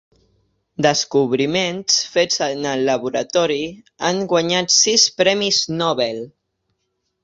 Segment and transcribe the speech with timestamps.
[0.85, 3.61] Descobriments fets en el laboratori
[4.11, 6.25] han guanyat sis Premis Nobel.